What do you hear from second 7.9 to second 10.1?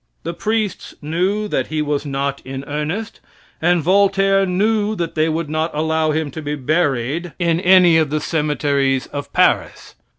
of the cemeteries of Paris.